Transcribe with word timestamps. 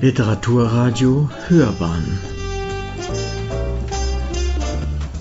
Literaturradio 0.00 1.28
Hörbahn. 1.48 2.20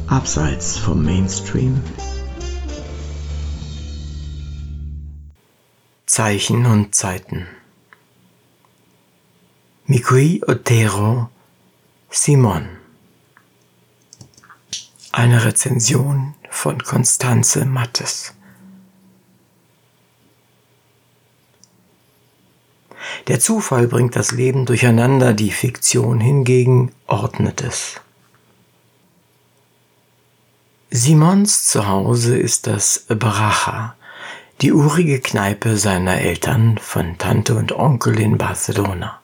Abseits 0.06 0.78
vom 0.78 1.04
Mainstream. 1.04 1.82
Zeichen 6.06 6.68
und 6.68 6.94
Zeiten. 6.94 7.48
Mikui 9.88 10.44
Otero 10.46 11.32
Simon. 12.12 12.70
Eine 15.12 15.44
Rezension 15.44 16.36
von 16.52 16.84
Constanze 16.84 17.66
Mattes 17.66 18.37
Der 23.28 23.40
Zufall 23.40 23.88
bringt 23.88 24.16
das 24.16 24.32
Leben 24.32 24.66
durcheinander, 24.66 25.34
die 25.34 25.52
Fiktion 25.52 26.20
hingegen 26.20 26.92
ordnet 27.08 27.62
es. 27.62 28.02
Simons 30.90 31.66
Zuhause 31.66 32.38
ist 32.38 32.66
das 32.66 33.06
Bracha, 33.10 33.96
die 34.62 34.72
urige 34.72 35.20
Kneipe 35.20 35.78
seiner 35.78 36.22
Eltern 36.22 36.78
von 36.82 37.18
Tante 37.18 37.56
und 37.56 37.74
Onkel 37.74 38.20
in 38.20 38.38
Barcelona. 38.38 39.20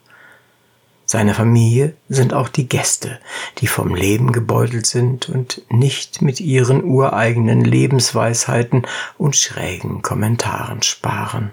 Seine 1.06 1.34
Familie 1.34 1.96
sind 2.10 2.34
auch 2.34 2.50
die 2.50 2.68
Gäste, 2.68 3.20
die 3.60 3.68
vom 3.68 3.94
Leben 3.94 4.32
gebeutelt 4.32 4.86
sind 4.86 5.30
und 5.30 5.62
nicht 5.70 6.22
mit 6.22 6.40
ihren 6.40 6.84
ureigenen 6.84 7.64
Lebensweisheiten 7.64 8.88
und 9.18 9.36
schrägen 9.36 10.02
Kommentaren 10.02 10.82
sparen. 10.82 11.52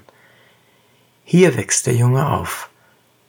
Hier 1.33 1.57
wächst 1.57 1.87
der 1.87 1.95
Junge 1.95 2.29
auf. 2.29 2.71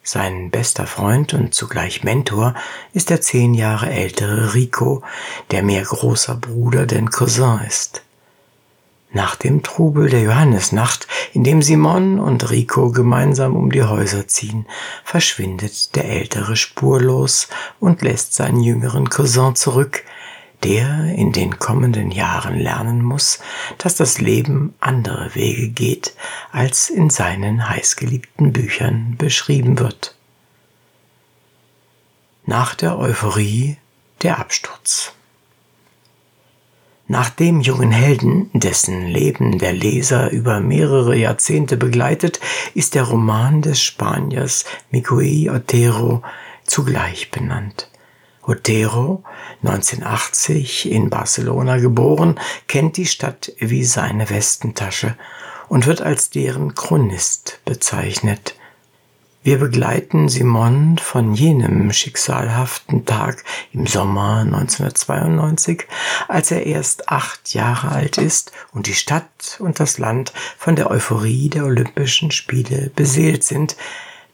Sein 0.02 0.50
bester 0.50 0.88
Freund 0.88 1.36
und 1.36 1.54
zugleich 1.54 2.04
Mentor 2.04 2.56
ist 2.94 3.12
der 3.12 3.22
zehn 3.22 3.54
Jahre 3.54 3.92
ältere 3.92 4.56
Rico, 4.56 5.04
der 5.52 5.62
mehr 5.62 5.84
großer 5.84 6.34
Bruder 6.34 6.88
denn 6.88 7.12
Cousin 7.12 7.60
ist. 7.68 8.02
Nach 9.12 9.36
dem 9.36 9.62
Trubel 9.62 10.10
der 10.10 10.24
Johannesnacht, 10.24 11.08
in 11.34 11.44
dem 11.44 11.62
Simon 11.62 12.20
und 12.20 12.50
Rico 12.50 12.90
gemeinsam 12.90 13.56
um 13.56 13.72
die 13.72 13.84
Häuser 13.84 14.28
ziehen, 14.28 14.66
verschwindet 15.04 15.96
der 15.96 16.06
Ältere 16.06 16.56
spurlos 16.56 17.50
und 17.80 18.02
lässt 18.02 18.34
seinen 18.34 18.62
jüngeren 18.62 19.12
Cousin 19.12 19.54
zurück, 19.54 20.06
der 20.64 21.16
in 21.16 21.32
den 21.32 21.60
kommenden 21.60 22.12
Jahren 22.12 22.58
lernen 22.58 23.04
muss, 23.04 23.40
dass 23.78 23.96
das 23.96 24.20
Leben 24.20 24.74
andere 24.80 25.34
Wege 25.36 25.70
geht, 25.70 26.16
als 26.52 26.90
in 26.90 27.10
seinen 27.10 27.70
heißgeliebten 27.70 28.54
Büchern 28.54 29.16
beschrieben 29.18 29.80
wird. 29.80 30.16
Nach 32.46 32.76
der 32.76 32.98
Euphorie 32.98 33.78
der 34.22 34.40
Absturz. 34.40 35.14
Nach 37.12 37.30
dem 37.30 37.60
jungen 37.60 37.92
Helden, 37.92 38.50
dessen 38.54 39.06
Leben 39.06 39.58
der 39.58 39.74
Leser 39.74 40.32
über 40.32 40.62
mehrere 40.62 41.16
Jahrzehnte 41.16 41.76
begleitet, 41.76 42.40
ist 42.74 42.96
der 42.96 43.04
Roman 43.04 43.62
des 43.62 43.82
Spaniers 43.82 44.64
Miguel 44.92 45.50
Otero 45.50 46.24
zugleich 46.66 47.30
benannt. 47.30 47.91
Otero, 48.44 49.24
1980 49.64 50.92
in 50.92 51.10
Barcelona 51.10 51.78
geboren, 51.78 52.40
kennt 52.68 52.98
die 52.98 53.06
Stadt 53.06 53.54
wie 53.60 53.84
seine 53.84 54.30
Westentasche 54.30 55.16
und 55.70 55.86
wird 55.86 56.02
als 56.02 56.30
deren 56.30 56.76
Chronist 56.76 57.60
bezeichnet. 57.66 58.56
Wir 59.44 59.58
begleiten 59.58 60.30
Simon 60.30 61.00
von 61.00 61.34
jenem 61.34 61.92
schicksalhaften 61.92 63.06
Tag 63.06 63.44
im 63.74 63.88
Sommer 63.88 64.42
1992, 64.42 65.88
als 66.28 66.52
er 66.52 66.68
erst 66.68 67.10
acht 67.10 67.52
Jahre 67.56 67.90
alt 67.90 68.20
ist 68.20 68.52
und 68.72 68.86
die 68.86 68.94
Stadt 68.94 69.58
und 69.58 69.80
das 69.80 69.98
Land 69.98 70.32
von 70.60 70.76
der 70.76 70.92
Euphorie 70.92 71.50
der 71.50 71.66
Olympischen 71.66 72.30
Spiele 72.30 72.92
beseelt 72.96 73.44
sind, 73.44 73.78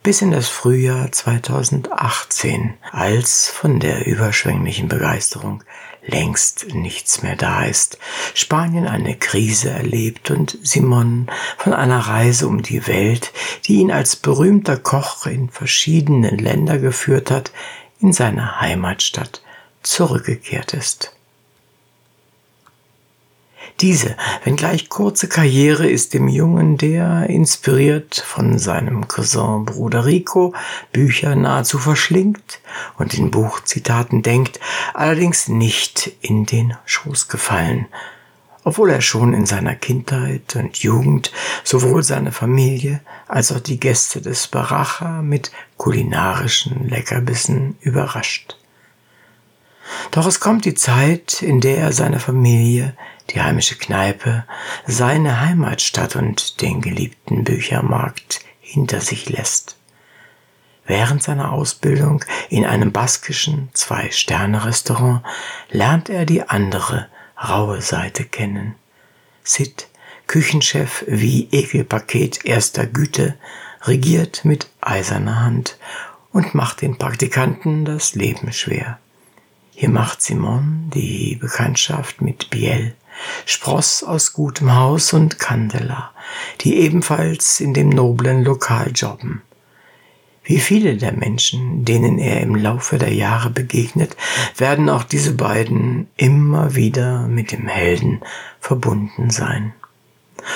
bis 0.03 0.21
in 0.21 0.31
das 0.31 0.47
Frühjahr 0.47 1.11
2018, 1.11 2.75
als 2.91 3.49
von 3.49 3.79
der 3.79 4.05
überschwänglichen 4.05 4.87
Begeisterung 4.87 5.63
längst 6.05 6.73
nichts 6.73 7.21
mehr 7.21 7.35
da 7.35 7.65
ist, 7.65 7.97
Spanien 8.33 8.87
eine 8.87 9.15
Krise 9.15 9.69
erlebt 9.69 10.31
und 10.31 10.57
Simon 10.63 11.27
von 11.57 11.73
einer 11.73 11.99
Reise 11.99 12.47
um 12.47 12.61
die 12.61 12.87
Welt, 12.87 13.33
die 13.65 13.75
ihn 13.75 13.91
als 13.91 14.15
berühmter 14.15 14.77
Koch 14.77 15.25
in 15.25 15.49
verschiedene 15.49 16.29
Länder 16.29 16.77
geführt 16.77 17.29
hat, 17.29 17.51
in 17.99 18.13
seine 18.13 18.61
Heimatstadt 18.61 19.41
zurückgekehrt 19.83 20.73
ist. 20.73 21.16
Diese, 23.79 24.15
wenngleich 24.43 24.89
kurze 24.89 25.27
Karriere 25.27 25.87
ist 25.87 26.13
dem 26.13 26.27
Jungen, 26.27 26.77
der, 26.77 27.29
inspiriert 27.29 28.23
von 28.25 28.57
seinem 28.57 29.07
Cousin 29.07 29.65
Bruder 29.65 30.05
Rico, 30.05 30.53
Bücher 30.91 31.35
nahezu 31.35 31.77
verschlingt 31.77 32.59
und 32.97 33.13
in 33.13 33.29
Buchzitaten 33.31 34.23
denkt, 34.23 34.59
allerdings 34.93 35.47
nicht 35.47 36.11
in 36.21 36.45
den 36.45 36.75
Schoß 36.85 37.27
gefallen, 37.27 37.87
obwohl 38.63 38.89
er 38.89 39.01
schon 39.01 39.33
in 39.33 39.45
seiner 39.45 39.75
Kindheit 39.75 40.55
und 40.55 40.77
Jugend 40.77 41.31
sowohl 41.63 42.03
seine 42.03 42.31
Familie 42.31 43.01
als 43.27 43.51
auch 43.51 43.59
die 43.59 43.79
Gäste 43.79 44.21
des 44.21 44.47
Baracha 44.47 45.21
mit 45.21 45.51
kulinarischen 45.77 46.89
Leckerbissen 46.89 47.77
überrascht. 47.81 48.57
Doch 50.11 50.25
es 50.25 50.39
kommt 50.39 50.65
die 50.65 50.73
Zeit, 50.73 51.41
in 51.41 51.61
der 51.61 51.77
er 51.77 51.93
seine 51.93 52.19
Familie 52.19 52.95
die 53.29 53.41
heimische 53.41 53.75
Kneipe, 53.75 54.45
seine 54.85 55.41
Heimatstadt 55.41 56.15
und 56.15 56.61
den 56.61 56.81
geliebten 56.81 57.43
Büchermarkt 57.43 58.41
hinter 58.59 59.01
sich 59.01 59.29
lässt. 59.29 59.77
Während 60.85 61.21
seiner 61.21 61.51
Ausbildung 61.51 62.23
in 62.49 62.65
einem 62.65 62.93
baskischen 62.93 63.69
Zwei-Sterne-Restaurant 63.73 65.21
lernt 65.69 66.09
er 66.09 66.25
die 66.25 66.43
andere, 66.43 67.07
raue 67.37 67.81
Seite 67.81 68.23
kennen. 68.23 68.75
Sid, 69.43 69.89
Küchenchef 70.27 71.03
wie 71.07 71.49
Ekelpaket 71.51 72.45
erster 72.45 72.85
Güte, 72.85 73.35
regiert 73.83 74.45
mit 74.45 74.69
eiserner 74.81 75.41
Hand 75.41 75.77
und 76.31 76.55
macht 76.55 76.81
den 76.81 76.97
Praktikanten 76.97 77.83
das 77.85 78.15
Leben 78.15 78.53
schwer. 78.53 78.99
Hier 79.79 79.89
macht 79.89 80.23
Simon 80.23 80.89
die 80.91 81.37
Bekanntschaft 81.39 82.19
mit 82.23 82.49
Biel, 82.49 82.95
Spross 83.45 84.03
aus 84.03 84.33
gutem 84.33 84.73
Haus 84.73 85.13
und 85.13 85.37
Candela, 85.37 86.09
die 86.61 86.77
ebenfalls 86.77 87.59
in 87.59 87.75
dem 87.75 87.89
noblen 87.89 88.43
Lokal 88.43 88.91
jobben. 88.95 89.43
Wie 90.43 90.57
viele 90.57 90.97
der 90.97 91.11
Menschen, 91.11 91.85
denen 91.85 92.17
er 92.17 92.41
im 92.41 92.55
Laufe 92.55 92.97
der 92.97 93.13
Jahre 93.13 93.51
begegnet, 93.51 94.17
werden 94.57 94.89
auch 94.89 95.03
diese 95.03 95.35
beiden 95.35 96.07
immer 96.17 96.73
wieder 96.73 97.27
mit 97.27 97.51
dem 97.51 97.67
Helden 97.67 98.21
verbunden 98.59 99.29
sein. 99.29 99.73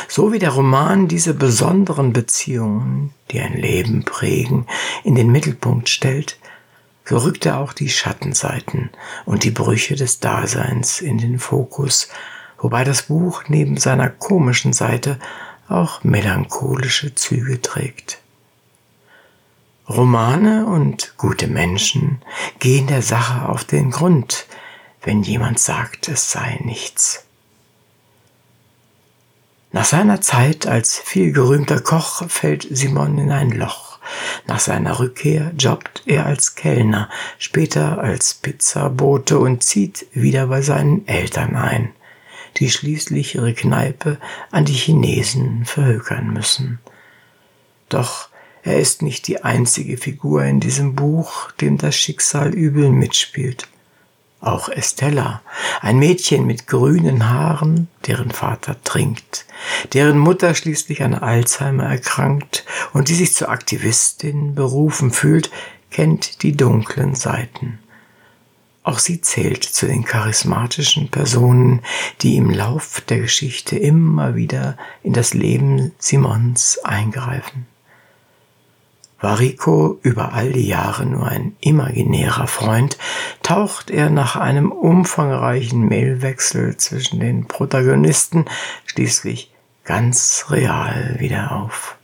So 0.07 0.33
wie 0.33 0.39
der 0.39 0.49
Roman 0.49 1.07
diese 1.07 1.35
besonderen 1.35 2.11
Beziehungen, 2.11 3.13
die 3.29 3.39
ein 3.39 3.55
Leben 3.55 4.03
prägen, 4.03 4.65
in 5.03 5.13
den 5.13 5.31
Mittelpunkt 5.31 5.89
stellt, 5.89 6.39
so 7.11 7.17
rückt 7.17 7.45
er 7.45 7.59
auch 7.59 7.73
die 7.73 7.89
Schattenseiten 7.89 8.89
und 9.25 9.43
die 9.43 9.51
Brüche 9.51 9.95
des 9.95 10.21
Daseins 10.21 11.01
in 11.01 11.17
den 11.17 11.39
Fokus, 11.39 12.07
wobei 12.57 12.85
das 12.85 13.03
Buch 13.03 13.43
neben 13.49 13.75
seiner 13.75 14.07
komischen 14.09 14.71
Seite 14.71 15.19
auch 15.67 16.05
melancholische 16.05 17.13
Züge 17.13 17.61
trägt. 17.61 18.19
Romane 19.89 20.65
und 20.65 21.15
gute 21.17 21.47
Menschen 21.47 22.21
gehen 22.59 22.87
der 22.87 23.01
Sache 23.01 23.49
auf 23.49 23.65
den 23.65 23.91
Grund, 23.91 24.45
wenn 25.01 25.21
jemand 25.21 25.59
sagt, 25.59 26.07
es 26.07 26.31
sei 26.31 26.61
nichts. 26.63 27.25
Nach 29.73 29.83
seiner 29.83 30.21
Zeit 30.21 30.65
als 30.65 30.97
vielgerühmter 30.97 31.81
Koch 31.81 32.25
fällt 32.29 32.65
Simon 32.71 33.17
in 33.17 33.31
ein 33.31 33.51
Loch. 33.51 33.90
Nach 34.47 34.59
seiner 34.59 34.99
Rückkehr 34.99 35.51
jobbt 35.57 36.03
er 36.05 36.25
als 36.25 36.55
Kellner, 36.55 37.09
später 37.37 37.99
als 37.99 38.33
Pizzabote 38.33 39.39
und 39.39 39.63
zieht 39.63 40.07
wieder 40.13 40.47
bei 40.47 40.61
seinen 40.61 41.07
Eltern 41.07 41.55
ein, 41.55 41.91
die 42.57 42.69
schließlich 42.69 43.35
ihre 43.35 43.53
Kneipe 43.53 44.17
an 44.51 44.65
die 44.65 44.73
Chinesen 44.73 45.65
verhökern 45.65 46.33
müssen. 46.33 46.79
Doch 47.89 48.29
er 48.63 48.79
ist 48.79 49.01
nicht 49.01 49.27
die 49.27 49.43
einzige 49.43 49.97
Figur 49.97 50.43
in 50.43 50.59
diesem 50.59 50.95
Buch, 50.95 51.51
dem 51.51 51.77
das 51.77 51.95
Schicksal 51.95 52.53
übel 52.53 52.89
mitspielt. 52.89 53.67
Auch 54.41 54.69
Estella, 54.69 55.43
ein 55.81 55.99
Mädchen 55.99 56.47
mit 56.47 56.65
grünen 56.65 57.29
Haaren, 57.29 57.87
deren 58.07 58.31
Vater 58.31 58.75
trinkt, 58.83 59.45
deren 59.93 60.17
Mutter 60.17 60.55
schließlich 60.55 61.03
an 61.03 61.13
Alzheimer 61.13 61.83
erkrankt 61.83 62.65
und 62.91 63.09
die 63.09 63.13
sich 63.13 63.35
zur 63.35 63.49
Aktivistin 63.49 64.55
berufen 64.55 65.11
fühlt, 65.11 65.51
kennt 65.91 66.41
die 66.41 66.57
dunklen 66.57 67.13
Seiten. 67.13 67.77
Auch 68.83 68.97
sie 68.97 69.21
zählt 69.21 69.63
zu 69.63 69.85
den 69.85 70.05
charismatischen 70.05 71.09
Personen, 71.09 71.83
die 72.21 72.37
im 72.37 72.49
Lauf 72.49 73.01
der 73.01 73.19
Geschichte 73.19 73.77
immer 73.77 74.33
wieder 74.33 74.75
in 75.03 75.13
das 75.13 75.35
Leben 75.35 75.91
Simons 75.99 76.79
eingreifen. 76.83 77.67
War 79.21 79.39
Rico 79.39 79.99
über 80.01 80.33
all 80.33 80.51
die 80.51 80.67
Jahre 80.67 81.05
nur 81.05 81.27
ein 81.27 81.55
imaginärer 81.61 82.47
Freund, 82.47 82.97
taucht 83.43 83.91
er 83.91 84.09
nach 84.09 84.35
einem 84.35 84.71
umfangreichen 84.71 85.87
Mailwechsel 85.87 86.75
zwischen 86.77 87.19
den 87.19 87.47
Protagonisten 87.47 88.45
schließlich 88.87 89.51
ganz 89.83 90.47
real 90.49 91.17
wieder 91.19 91.51
auf. 91.51 91.97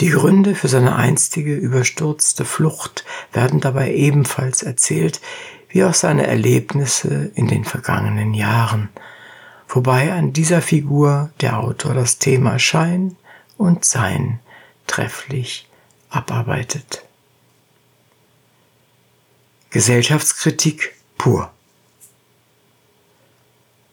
Die 0.00 0.10
Gründe 0.10 0.56
für 0.56 0.66
seine 0.66 0.96
einstige 0.96 1.54
überstürzte 1.54 2.44
Flucht 2.44 3.04
werden 3.32 3.60
dabei 3.60 3.94
ebenfalls 3.94 4.64
erzählt, 4.64 5.20
wie 5.68 5.84
auch 5.84 5.94
seine 5.94 6.26
Erlebnisse 6.26 7.30
in 7.36 7.46
den 7.46 7.64
vergangenen 7.64 8.34
Jahren, 8.34 8.88
wobei 9.68 10.12
an 10.12 10.32
dieser 10.32 10.62
Figur 10.62 11.30
der 11.40 11.60
Autor 11.60 11.94
das 11.94 12.18
Thema 12.18 12.58
Schein 12.58 13.16
und 13.56 13.84
Sein 13.84 14.40
trefflich 14.88 15.68
abarbeitet. 16.12 17.02
Gesellschaftskritik 19.70 20.94
pur. 21.16 21.50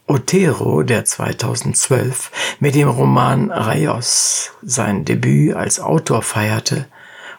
Otero, 0.07 0.83
der 0.83 1.05
2012 1.05 2.31
mit 2.59 2.75
dem 2.75 2.89
Roman 2.89 3.51
Rayos 3.51 4.51
sein 4.61 5.05
Debüt 5.05 5.55
als 5.55 5.79
Autor 5.79 6.21
feierte, 6.21 6.87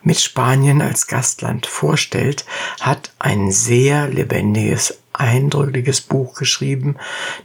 mit 0.02 0.18
Spanien 0.18 0.80
als 0.80 1.06
Gastland 1.06 1.66
vorstellt, 1.66 2.46
hat 2.80 3.12
ein 3.18 3.50
sehr 3.50 4.08
lebendiges, 4.08 4.98
eindrückliches 5.12 6.00
Buch 6.00 6.34
geschrieben, 6.34 6.96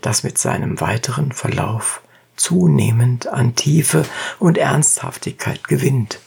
das 0.01 0.23
mit 0.23 0.37
seinem 0.37 0.79
weiteren 0.79 1.31
Verlauf 1.31 2.01
zunehmend 2.37 3.27
an 3.27 3.55
Tiefe 3.55 4.05
und 4.39 4.57
Ernsthaftigkeit 4.57 5.67
gewinnt. 5.67 6.19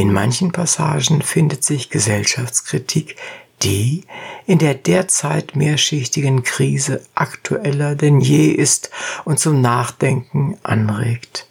In 0.00 0.14
manchen 0.14 0.50
Passagen 0.50 1.20
findet 1.20 1.62
sich 1.62 1.90
Gesellschaftskritik, 1.90 3.16
die 3.60 4.04
in 4.46 4.58
der 4.58 4.72
derzeit 4.72 5.56
mehrschichtigen 5.56 6.42
Krise 6.42 7.02
aktueller 7.14 7.96
denn 7.96 8.18
je 8.18 8.46
ist 8.46 8.88
und 9.26 9.38
zum 9.38 9.60
Nachdenken 9.60 10.56
anregt. 10.62 11.48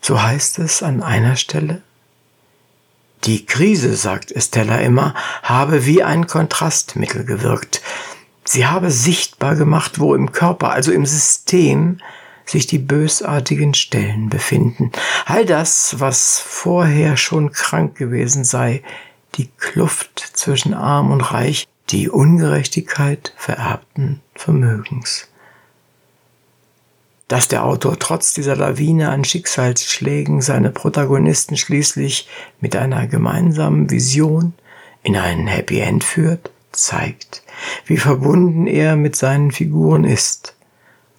So 0.00 0.22
heißt 0.22 0.58
es 0.60 0.82
an 0.82 1.02
einer 1.02 1.36
Stelle, 1.36 1.82
die 3.24 3.44
Krise, 3.44 3.94
sagt 3.94 4.32
Estella 4.32 4.78
immer, 4.78 5.14
habe 5.42 5.84
wie 5.84 6.02
ein 6.02 6.26
Kontrastmittel 6.26 7.26
gewirkt. 7.26 7.82
Sie 8.46 8.66
habe 8.66 8.90
sichtbar 8.90 9.54
gemacht, 9.54 10.00
wo 10.00 10.14
im 10.14 10.32
Körper, 10.32 10.70
also 10.70 10.92
im 10.92 11.04
System, 11.04 11.98
sich 12.44 12.66
die 12.66 12.78
bösartigen 12.78 13.74
Stellen 13.74 14.28
befinden. 14.28 14.92
All 15.26 15.46
das, 15.46 15.96
was 15.98 16.38
vorher 16.38 17.16
schon 17.16 17.52
krank 17.52 17.96
gewesen 17.96 18.44
sei, 18.44 18.82
die 19.36 19.48
Kluft 19.58 20.30
zwischen 20.34 20.74
arm 20.74 21.10
und 21.10 21.20
reich, 21.32 21.66
die 21.90 22.08
Ungerechtigkeit 22.08 23.34
vererbten 23.36 24.20
Vermögens. 24.34 25.28
Dass 27.28 27.48
der 27.48 27.64
Autor 27.64 27.98
trotz 27.98 28.32
dieser 28.32 28.56
Lawine 28.56 29.10
an 29.10 29.24
Schicksalsschlägen 29.24 30.40
seine 30.40 30.70
Protagonisten 30.70 31.56
schließlich 31.56 32.28
mit 32.60 32.76
einer 32.76 33.06
gemeinsamen 33.06 33.90
Vision 33.90 34.52
in 35.02 35.16
ein 35.16 35.46
Happy 35.46 35.80
End 35.80 36.04
führt, 36.04 36.50
zeigt, 36.72 37.42
wie 37.86 37.96
verbunden 37.96 38.66
er 38.66 38.96
mit 38.96 39.16
seinen 39.16 39.52
Figuren 39.52 40.04
ist 40.04 40.54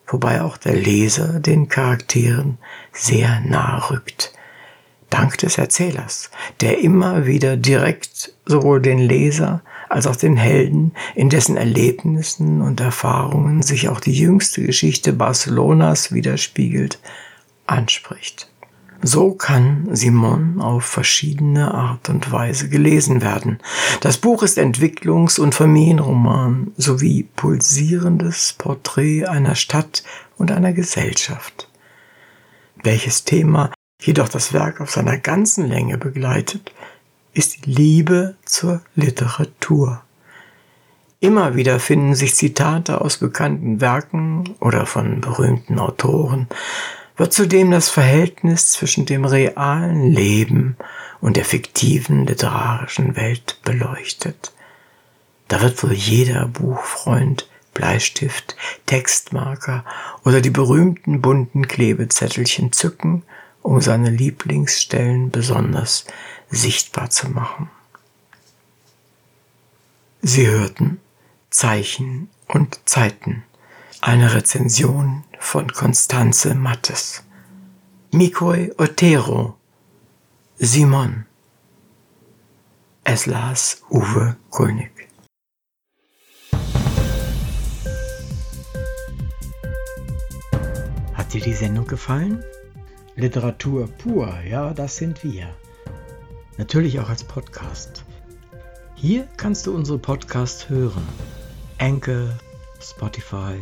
wobei 0.07 0.41
auch 0.41 0.57
der 0.57 0.75
Leser 0.75 1.39
den 1.39 1.67
Charakteren 1.67 2.57
sehr 2.91 3.41
nahe 3.41 3.91
rückt. 3.91 4.33
Dank 5.09 5.37
des 5.37 5.57
Erzählers, 5.57 6.29
der 6.61 6.79
immer 6.79 7.25
wieder 7.25 7.57
direkt 7.57 8.33
sowohl 8.45 8.81
den 8.81 8.99
Leser 8.99 9.61
als 9.87 10.07
auch 10.07 10.15
den 10.15 10.35
Helden, 10.35 10.93
in 11.13 11.29
dessen 11.29 11.57
Erlebnissen 11.57 12.61
und 12.61 12.79
Erfahrungen 12.79 13.61
sich 13.61 13.87
auch 13.87 13.99
die 13.99 14.13
jüngste 14.13 14.63
Geschichte 14.63 15.13
Barcelonas 15.13 16.11
widerspiegelt, 16.11 16.99
anspricht. 17.67 18.49
So 19.01 19.33
kann 19.33 19.89
Simon 19.91 20.59
auf 20.61 20.85
verschiedene 20.85 21.73
Art 21.73 22.09
und 22.09 22.31
Weise 22.31 22.69
gelesen 22.69 23.21
werden. 23.21 23.59
Das 24.01 24.17
Buch 24.17 24.41
ist 24.41 24.57
Entwicklungs- 24.57 25.39
und 25.39 25.53
Familienroman 25.53 26.71
sowie 26.77 27.27
pulsierendes 27.35 28.53
Porträt 28.57 29.25
einer 29.25 29.55
Stadt 29.55 30.03
und 30.37 30.51
einer 30.51 30.73
Gesellschaft. 30.73 31.69
Welches 32.83 33.23
Thema 33.23 33.71
jedoch 34.01 34.29
das 34.29 34.53
Werk 34.53 34.81
auf 34.81 34.91
seiner 34.91 35.17
ganzen 35.17 35.67
Länge 35.67 35.97
begleitet, 35.97 36.71
ist 37.33 37.65
Liebe 37.65 38.35
zur 38.45 38.81
Literatur. 38.95 40.01
Immer 41.19 41.55
wieder 41.55 41.79
finden 41.79 42.13
sich 42.13 42.35
Zitate 42.35 43.01
aus 43.01 43.17
bekannten 43.17 43.81
Werken 43.81 44.55
oder 44.59 44.85
von 44.85 45.21
berühmten 45.21 45.79
Autoren, 45.79 46.47
wird 47.17 47.33
zudem 47.33 47.71
das 47.71 47.89
Verhältnis 47.89 48.71
zwischen 48.71 49.05
dem 49.05 49.25
realen 49.25 50.11
Leben 50.11 50.75
und 51.21 51.37
der 51.37 51.45
fiktiven 51.45 52.25
literarischen 52.25 53.15
Welt 53.15 53.59
beleuchtet. 53.63 54.53
Da 55.47 55.61
wird 55.61 55.81
wohl 55.83 55.93
jeder 55.93 56.47
Buchfreund 56.47 57.47
Bleistift, 57.73 58.55
Textmarker 58.85 59.83
oder 60.23 60.41
die 60.41 60.49
berühmten 60.49 61.21
bunten 61.21 61.67
Klebezettelchen 61.67 62.71
zücken, 62.71 63.23
um 63.61 63.81
seine 63.81 64.09
Lieblingsstellen 64.09 65.29
besonders 65.29 66.05
sichtbar 66.49 67.09
zu 67.09 67.29
machen. 67.29 67.69
Sie 70.21 70.47
hörten 70.47 70.99
Zeichen 71.49 72.29
und 72.47 72.79
Zeiten 72.85 73.43
eine 74.01 74.33
Rezension 74.33 75.23
von 75.39 75.71
Constanze 75.71 76.55
Mattes. 76.55 77.23
Mikoi 78.11 78.71
Otero. 78.77 79.57
Simon. 80.57 81.25
Es 83.03 83.25
las 83.25 83.83
Uwe 83.89 84.37
König. 84.51 84.91
Hat 91.13 91.33
dir 91.33 91.41
die 91.41 91.53
Sendung 91.53 91.87
gefallen? 91.87 92.43
Literatur 93.15 93.87
pur, 93.87 94.33
ja, 94.41 94.73
das 94.73 94.97
sind 94.97 95.23
wir. 95.23 95.53
Natürlich 96.57 96.99
auch 96.99 97.09
als 97.09 97.23
Podcast. 97.23 98.05
Hier 98.95 99.27
kannst 99.37 99.67
du 99.67 99.75
unsere 99.75 99.97
Podcasts 99.97 100.69
hören. 100.69 101.07
Anchor, 101.77 102.29
Spotify, 102.81 103.61